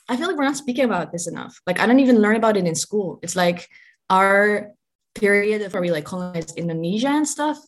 I 0.09 0.17
feel 0.17 0.27
like 0.29 0.37
we're 0.37 0.45
not 0.45 0.57
speaking 0.57 0.85
about 0.85 1.13
this 1.13 1.29
enough. 1.29 1.61
Like 1.67 1.81
I 1.81 1.87
don't 1.87 2.01
even 2.01 2.21
learn 2.21 2.37
about 2.37 2.57
it 2.57 2.67
in 2.67 2.75
school. 2.75 3.19
It's 3.23 3.37
like 3.37 3.69
our 4.11 4.73
period 5.15 5.63
of 5.63 5.73
where 5.73 5.83
we 5.83 5.91
like 5.91 6.05
colonized 6.05 6.59
Indonesia 6.59 7.09
and 7.09 7.29
stuff 7.29 7.59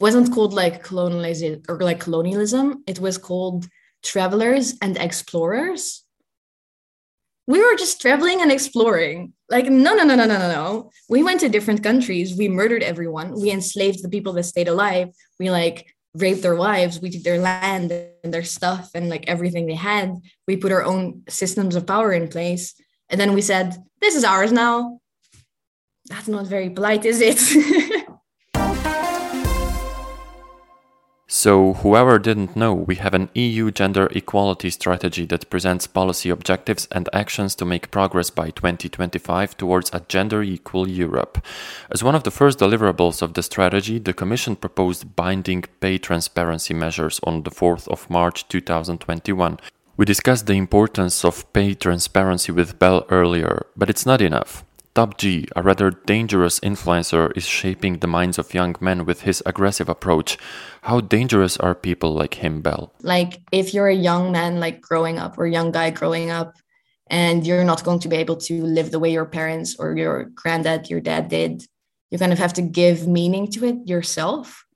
wasn't 0.00 0.32
called 0.32 0.52
like 0.52 0.82
colonialism 0.82 1.62
or 1.68 1.78
like 1.80 2.00
colonialism. 2.00 2.82
It 2.86 2.98
was 2.98 3.18
called 3.18 3.66
travelers 4.02 4.74
and 4.82 4.96
explorers. 4.96 6.04
We 7.46 7.62
were 7.62 7.76
just 7.76 8.00
traveling 8.00 8.40
and 8.40 8.52
exploring. 8.52 9.32
Like, 9.48 9.66
no, 9.66 9.94
no, 9.94 10.04
no, 10.04 10.14
no, 10.14 10.24
no, 10.26 10.38
no, 10.38 10.48
no. 10.48 10.90
We 11.08 11.22
went 11.22 11.40
to 11.40 11.48
different 11.48 11.82
countries. 11.82 12.36
We 12.36 12.48
murdered 12.48 12.82
everyone. 12.82 13.40
We 13.40 13.50
enslaved 13.50 14.02
the 14.02 14.08
people 14.08 14.32
that 14.34 14.44
stayed 14.44 14.68
alive. 14.68 15.08
We 15.38 15.50
like 15.50 15.94
raped 16.14 16.42
their 16.42 16.54
wives. 16.54 17.00
We 17.00 17.10
took 17.10 17.22
their 17.22 17.38
land 17.38 17.92
and 18.22 18.34
their 18.34 18.44
stuff 18.44 18.90
and 18.94 19.08
like 19.08 19.24
everything 19.28 19.66
they 19.66 19.74
had. 19.74 20.16
We 20.46 20.56
put 20.56 20.72
our 20.72 20.84
own 20.84 21.22
systems 21.28 21.74
of 21.74 21.86
power 21.86 22.12
in 22.12 22.28
place. 22.28 22.74
And 23.08 23.20
then 23.20 23.32
we 23.34 23.42
said, 23.42 23.76
this 24.00 24.14
is 24.14 24.24
ours 24.24 24.52
now. 24.52 25.00
That's 26.06 26.28
not 26.28 26.46
very 26.46 26.70
polite, 26.70 27.04
is 27.04 27.20
it? 27.20 28.01
So, 31.44 31.72
whoever 31.72 32.20
didn't 32.20 32.54
know, 32.54 32.72
we 32.72 32.94
have 32.94 33.14
an 33.14 33.28
EU 33.34 33.72
gender 33.72 34.06
equality 34.12 34.70
strategy 34.70 35.26
that 35.26 35.50
presents 35.50 35.88
policy 35.88 36.30
objectives 36.30 36.86
and 36.92 37.08
actions 37.12 37.56
to 37.56 37.64
make 37.64 37.90
progress 37.90 38.30
by 38.30 38.50
2025 38.50 39.56
towards 39.56 39.90
a 39.92 40.04
gender 40.06 40.44
equal 40.44 40.88
Europe. 40.88 41.44
As 41.90 42.04
one 42.04 42.14
of 42.14 42.22
the 42.22 42.30
first 42.30 42.60
deliverables 42.60 43.22
of 43.22 43.34
the 43.34 43.42
strategy, 43.42 43.98
the 43.98 44.12
Commission 44.12 44.54
proposed 44.54 45.16
binding 45.16 45.64
pay 45.80 45.98
transparency 45.98 46.74
measures 46.74 47.18
on 47.24 47.42
the 47.42 47.50
4th 47.50 47.88
of 47.88 48.08
March 48.08 48.46
2021. 48.46 49.58
We 49.96 50.04
discussed 50.04 50.46
the 50.46 50.52
importance 50.52 51.24
of 51.24 51.52
pay 51.52 51.74
transparency 51.74 52.52
with 52.52 52.78
Belle 52.78 53.04
earlier, 53.10 53.66
but 53.76 53.90
it's 53.90 54.06
not 54.06 54.22
enough. 54.22 54.64
Top 54.94 55.16
G, 55.16 55.48
a 55.56 55.62
rather 55.62 55.90
dangerous 55.90 56.60
influencer, 56.60 57.34
is 57.34 57.46
shaping 57.46 57.98
the 57.98 58.06
minds 58.06 58.38
of 58.38 58.52
young 58.52 58.76
men 58.78 59.06
with 59.06 59.22
his 59.22 59.42
aggressive 59.46 59.88
approach. 59.88 60.36
How 60.82 61.00
dangerous 61.00 61.56
are 61.56 61.74
people 61.74 62.12
like 62.12 62.34
him, 62.34 62.60
Belle? 62.60 62.92
Like, 63.00 63.40
if 63.52 63.72
you're 63.72 63.88
a 63.88 63.94
young 63.94 64.32
man, 64.32 64.60
like 64.60 64.82
growing 64.82 65.18
up, 65.18 65.38
or 65.38 65.46
young 65.46 65.72
guy 65.72 65.88
growing 65.88 66.30
up, 66.30 66.52
and 67.06 67.46
you're 67.46 67.64
not 67.64 67.84
going 67.84 68.00
to 68.00 68.08
be 68.08 68.16
able 68.16 68.36
to 68.36 68.62
live 68.62 68.90
the 68.90 68.98
way 68.98 69.10
your 69.10 69.24
parents 69.24 69.76
or 69.78 69.96
your 69.96 70.24
granddad, 70.34 70.90
your 70.90 71.00
dad 71.00 71.28
did, 71.28 71.64
you 72.10 72.18
kind 72.18 72.32
of 72.32 72.38
have 72.38 72.52
to 72.54 72.62
give 72.62 73.08
meaning 73.08 73.50
to 73.52 73.64
it 73.64 73.88
yourself. 73.88 74.66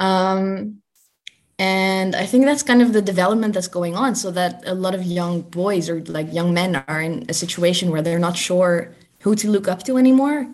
Um, 0.00 0.82
and 1.60 2.16
I 2.16 2.26
think 2.26 2.44
that's 2.44 2.64
kind 2.64 2.82
of 2.82 2.92
the 2.92 3.02
development 3.02 3.54
that's 3.54 3.68
going 3.68 3.94
on, 3.94 4.16
so 4.16 4.32
that 4.32 4.64
a 4.66 4.74
lot 4.74 4.96
of 4.96 5.04
young 5.04 5.42
boys 5.42 5.88
or 5.88 6.00
like 6.06 6.32
young 6.32 6.52
men 6.52 6.82
are 6.88 7.00
in 7.00 7.24
a 7.28 7.34
situation 7.34 7.92
where 7.92 8.02
they're 8.02 8.18
not 8.18 8.36
sure 8.36 8.96
who 9.20 9.34
to 9.36 9.50
look 9.50 9.68
up 9.68 9.82
to 9.84 9.96
anymore. 9.96 10.46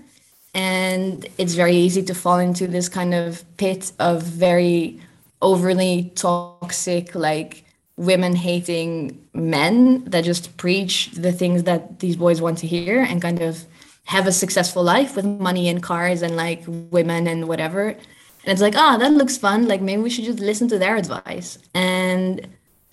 And 0.55 1.27
it's 1.37 1.55
very 1.55 1.75
easy 1.75 2.03
to 2.05 2.15
fall 2.15 2.39
into 2.39 2.67
this 2.67 2.89
kind 2.89 3.13
of 3.13 3.45
pit 3.57 3.93
of 3.99 4.23
very 4.23 5.01
overly 5.43 6.13
toxic, 6.15 7.15
like 7.15 7.65
women 7.97 8.35
hating 8.35 9.21
men 9.35 10.05
that 10.05 10.25
just 10.25 10.57
preach 10.57 11.11
the 11.13 11.33
things 11.33 11.65
that 11.65 12.01
these 12.01 12.17
boys 12.17 12.41
want 12.41 12.59
to 12.59 12.67
hear 12.67 13.03
and 13.03 13.21
kind 13.21 13.41
of 13.41 13.65
have 14.05 14.27
a 14.27 14.33
successful 14.33 14.83
life 14.83 15.17
with 15.17 15.25
money 15.25 15.69
and 15.69 15.83
cars 15.83 16.23
and 16.23 16.37
like 16.37 16.63
women 16.67 17.27
and 17.27 17.49
whatever. 17.49 17.89
And 17.89 18.53
it's 18.53 18.61
like, 18.61 18.77
ah, 18.77 18.95
oh, 18.95 18.99
that 18.99 19.13
looks 19.13 19.37
fun. 19.37 19.67
Like 19.67 19.81
maybe 19.81 20.03
we 20.03 20.11
should 20.11 20.25
just 20.25 20.39
listen 20.39 20.69
to 20.69 20.79
their 20.79 20.97
advice. 20.97 21.59
And 21.75 22.47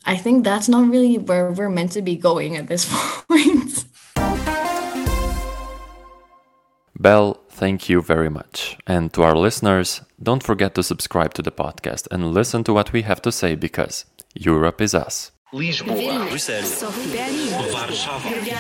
I 0.06 0.16
think 0.16 0.44
that's 0.44 0.70
not 0.70 0.90
really 0.90 1.18
where 1.18 1.52
we're 1.52 1.70
meant 1.70 1.92
to 1.94 2.02
be 2.02 2.16
going 2.16 2.56
at 2.56 2.68
this 2.68 2.86
point. 3.28 3.86
Belle, 7.02 7.40
thank 7.50 7.90
you 7.90 8.00
very 8.00 8.30
much. 8.30 8.78
And 8.86 9.12
to 9.14 9.24
our 9.24 9.36
listeners, 9.36 10.02
don't 10.22 10.44
forget 10.44 10.76
to 10.76 10.84
subscribe 10.84 11.34
to 11.34 11.42
the 11.42 11.52
podcast 11.52 12.08
and 12.12 12.32
listen 12.32 12.64
to 12.66 12.74
what 12.74 12.94
we 12.94 13.02
have 13.02 13.24
to 13.24 13.32
say 13.32 13.56
because 13.56 14.06
Europe 14.36 14.80
is 14.82 14.94
us. 14.94 15.32
Lisboa, 15.52 16.30
Bruxelas, 16.30 16.84
Varsóvia, 17.74 18.56